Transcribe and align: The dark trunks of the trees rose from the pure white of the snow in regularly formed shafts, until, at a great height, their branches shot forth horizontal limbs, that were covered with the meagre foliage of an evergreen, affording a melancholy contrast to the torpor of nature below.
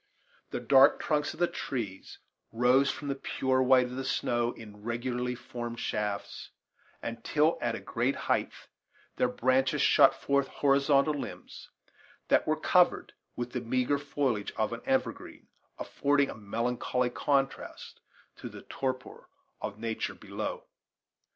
The 0.49 0.59
dark 0.59 0.99
trunks 0.99 1.31
of 1.35 1.39
the 1.39 1.45
trees 1.45 2.17
rose 2.51 2.89
from 2.89 3.07
the 3.07 3.13
pure 3.13 3.61
white 3.61 3.85
of 3.85 3.95
the 3.97 4.03
snow 4.03 4.51
in 4.51 4.81
regularly 4.81 5.35
formed 5.35 5.79
shafts, 5.79 6.49
until, 7.03 7.59
at 7.61 7.75
a 7.75 7.79
great 7.79 8.15
height, 8.15 8.51
their 9.17 9.27
branches 9.27 9.79
shot 9.83 10.19
forth 10.19 10.47
horizontal 10.47 11.13
limbs, 11.13 11.69
that 12.29 12.47
were 12.47 12.59
covered 12.59 13.13
with 13.35 13.51
the 13.51 13.61
meagre 13.61 13.99
foliage 13.99 14.51
of 14.53 14.73
an 14.73 14.81
evergreen, 14.87 15.45
affording 15.77 16.31
a 16.31 16.35
melancholy 16.35 17.11
contrast 17.11 17.99
to 18.37 18.49
the 18.49 18.63
torpor 18.63 19.29
of 19.61 19.77
nature 19.77 20.15
below. 20.15 20.63